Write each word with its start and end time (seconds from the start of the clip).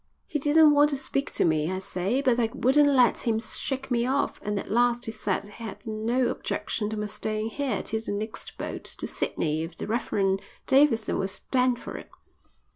He 0.25 0.39
didn't 0.39 0.71
want 0.71 0.89
to 0.89 0.97
speak 0.97 1.29
to 1.33 1.45
me, 1.45 1.71
I'll 1.71 1.79
say, 1.79 2.23
but 2.23 2.39
I 2.39 2.49
wouldn't 2.55 2.89
let 2.89 3.19
him 3.27 3.37
shake 3.37 3.91
me 3.91 4.03
off, 4.07 4.41
and 4.41 4.59
at 4.59 4.71
last 4.71 5.05
he 5.05 5.11
said 5.11 5.43
he 5.43 5.49
hadn't 5.63 5.85
no 6.07 6.29
objection 6.29 6.89
to 6.89 6.97
my 6.97 7.05
staying 7.05 7.51
here 7.51 7.83
till 7.83 8.01
the 8.03 8.11
next 8.11 8.57
boat 8.57 8.83
to 8.83 9.07
Sydney 9.07 9.61
if 9.61 9.77
the 9.77 9.85
Rev. 9.85 10.39
Davidson 10.65 11.19
will 11.19 11.27
stand 11.27 11.77
for 11.77 11.97
it." 11.97 12.09